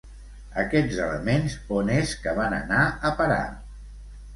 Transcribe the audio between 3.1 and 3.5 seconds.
a parar?